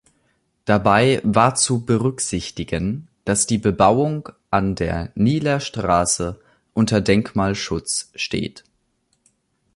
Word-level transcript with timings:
Dabei 0.65 1.21
war 1.23 1.53
zu 1.53 1.85
berücksichtigen, 1.85 3.07
dass 3.23 3.45
die 3.45 3.59
Bebauung 3.59 4.29
an 4.49 4.73
der 4.73 5.11
Niehler 5.13 5.59
Straße 5.59 6.41
unter 6.73 7.01
Denkmalschutz 7.01 8.09
steht. 8.15 8.63